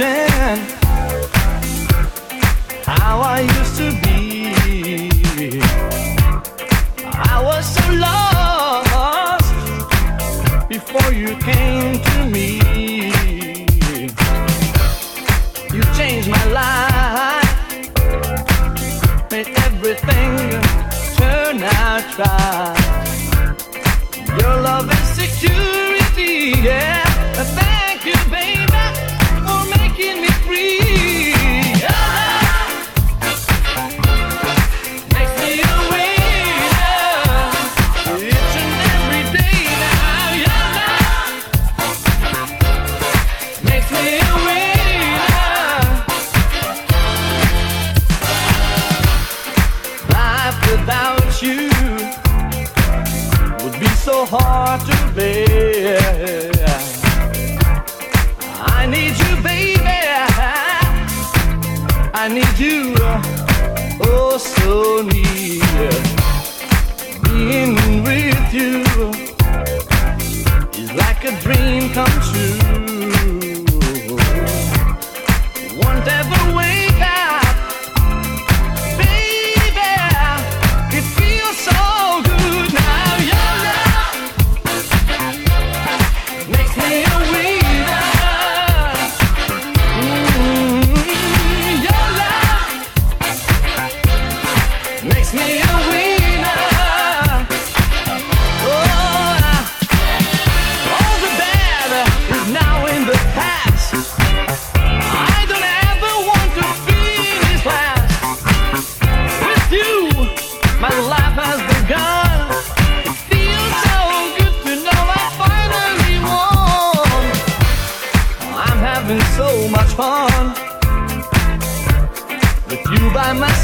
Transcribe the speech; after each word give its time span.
imagine 0.00 0.60
how 2.84 3.20
I 3.20 3.40
used 3.40 3.76
to 3.78 3.90
be. 4.02 5.60
I 7.04 7.42
was 7.42 7.66
so 7.74 7.92
lost 7.94 9.44
before 10.68 11.12
you 11.12 11.36
came 11.36 12.00
to 12.00 12.26
me. 12.26 12.60
You 15.74 15.82
changed 15.96 16.28
my 16.28 16.44
life, 16.46 17.80
made 19.30 19.48
everything 19.48 20.62
turn 21.16 21.62
out 21.62 22.18
right. 22.18 22.77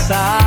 pasar. 0.05 0.44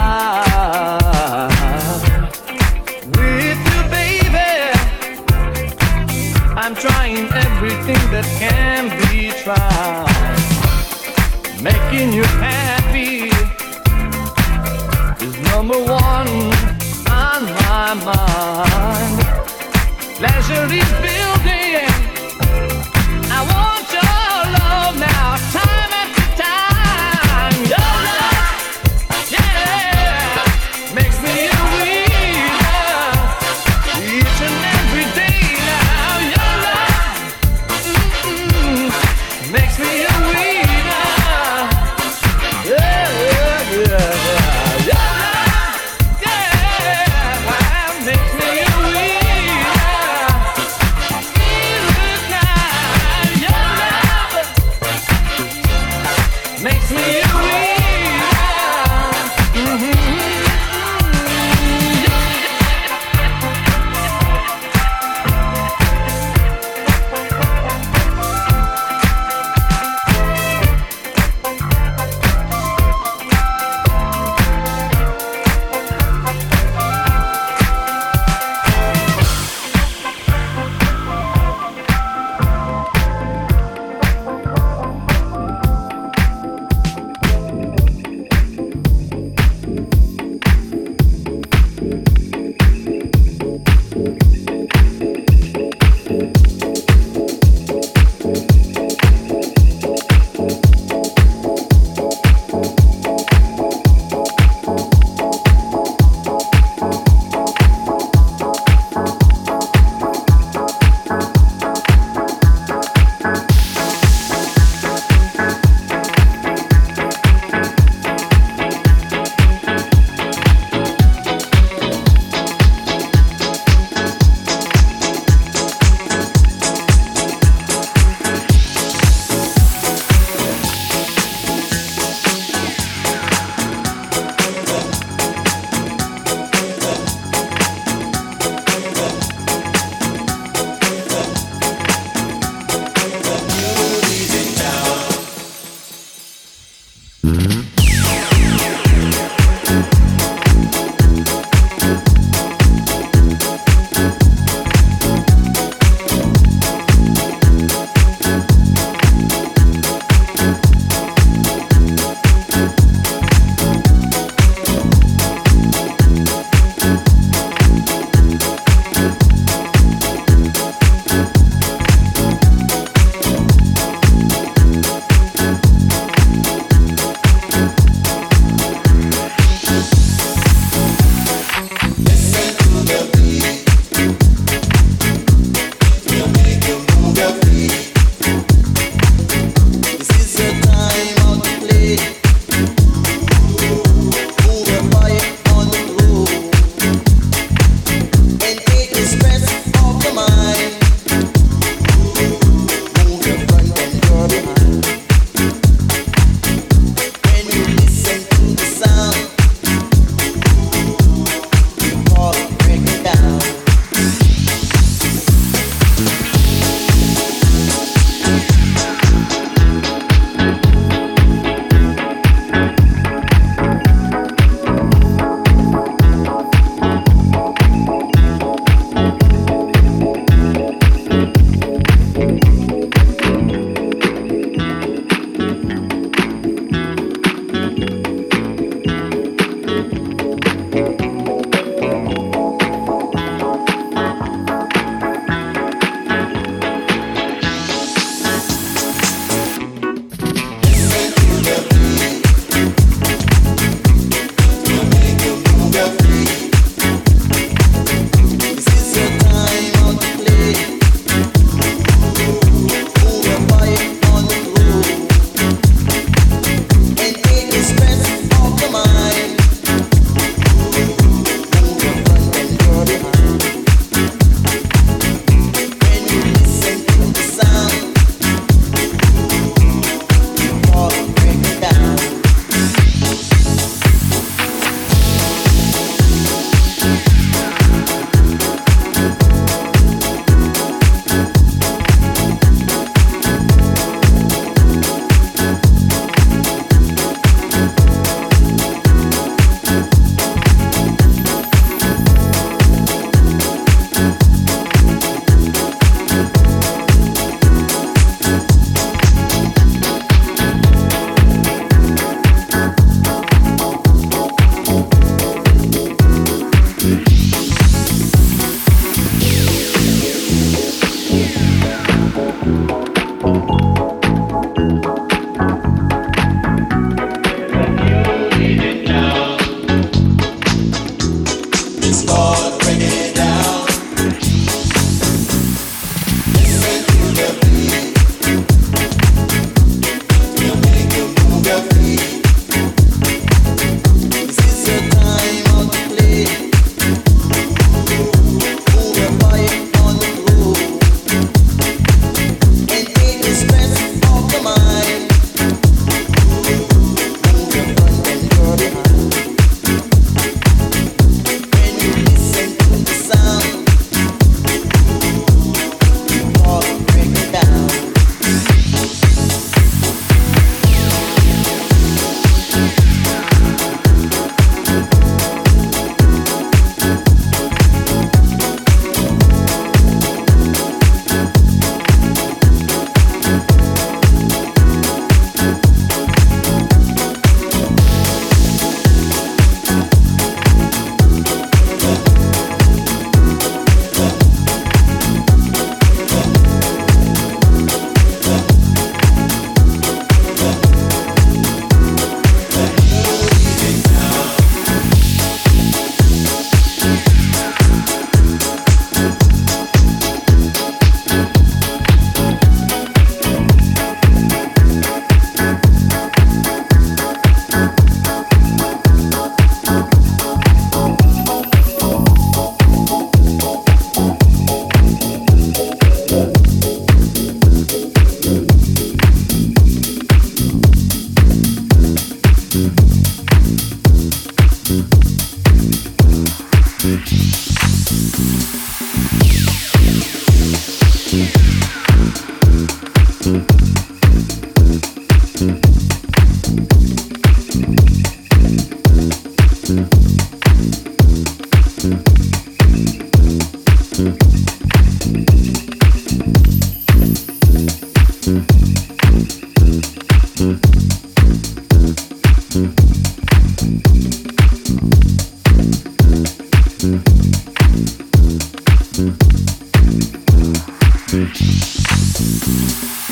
Sim. 471.10 473.07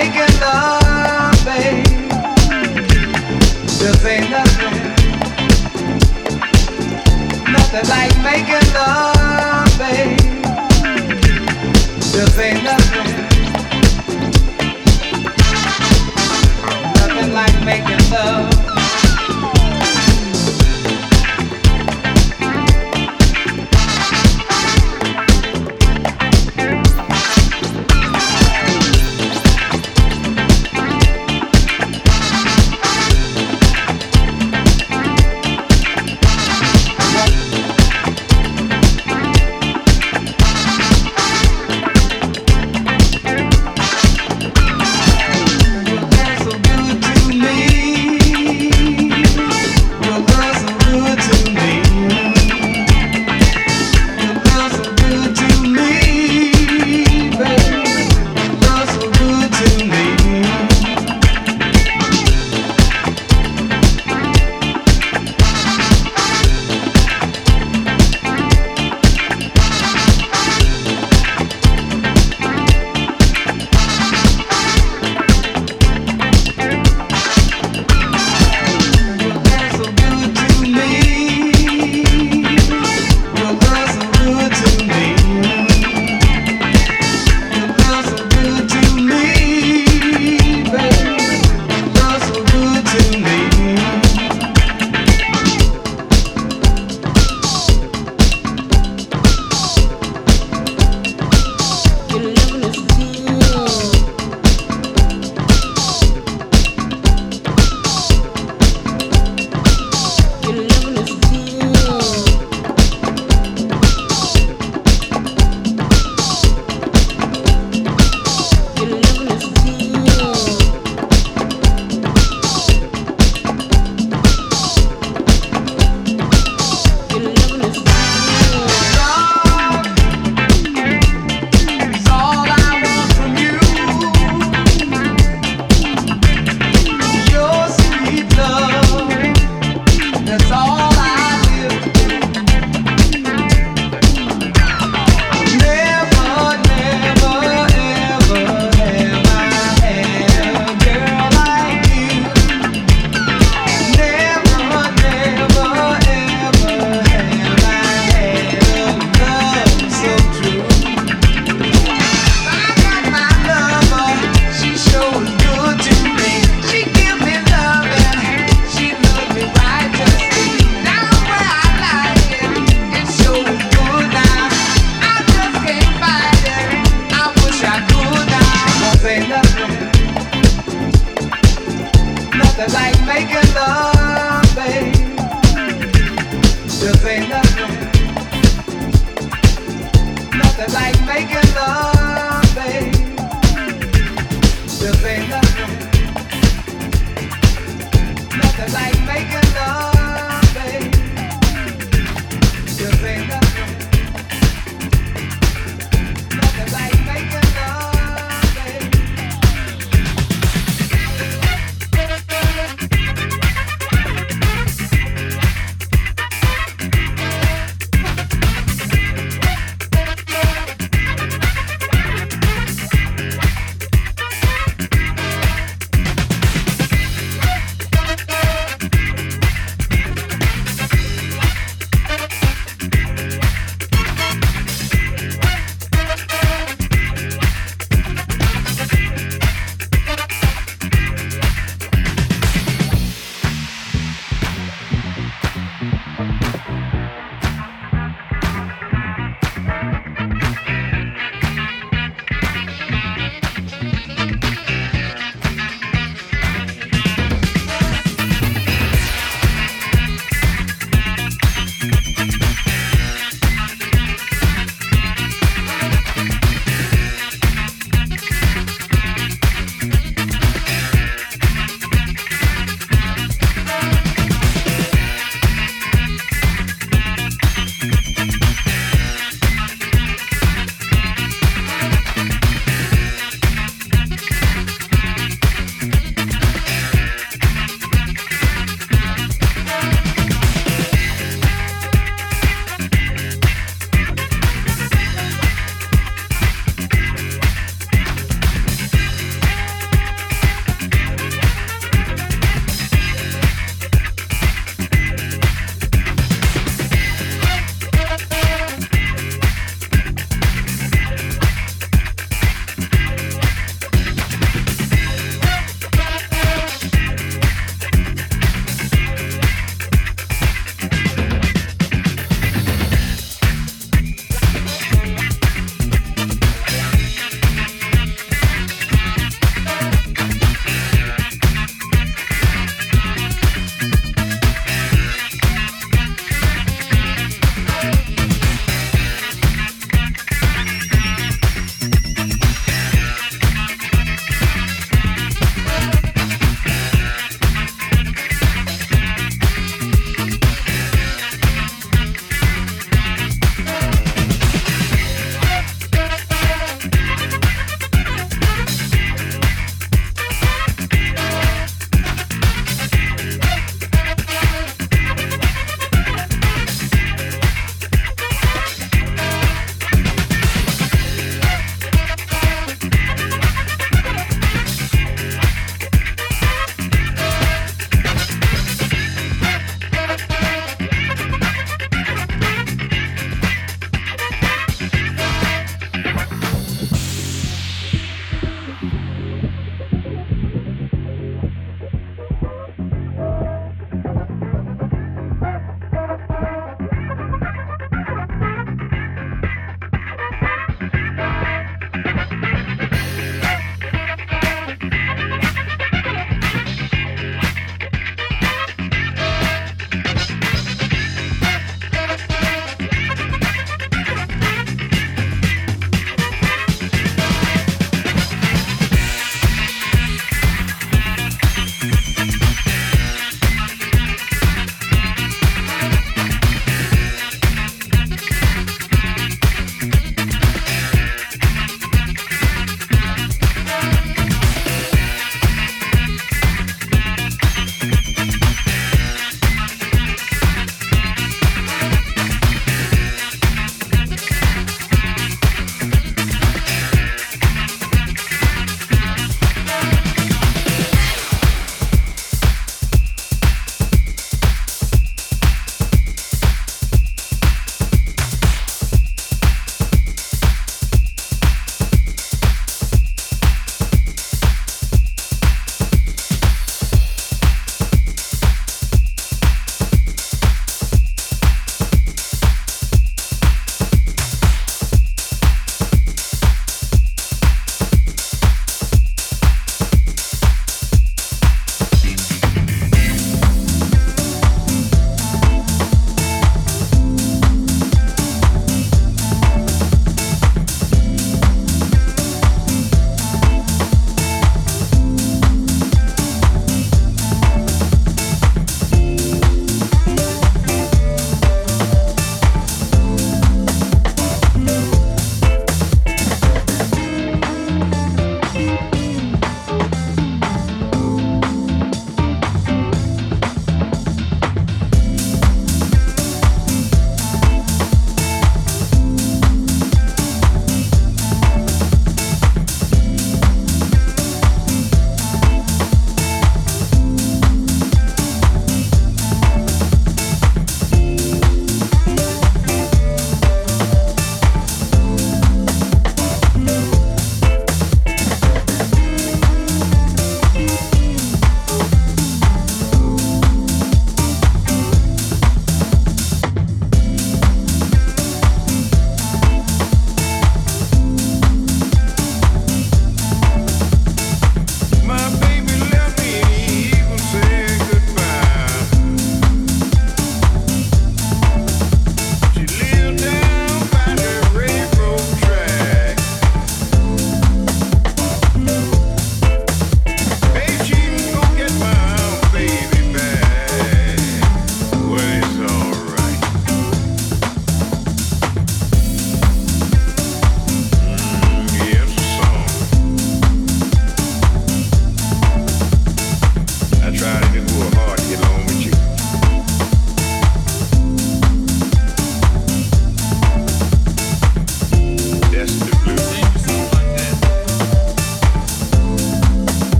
Like 0.00 0.14
making 0.14 0.29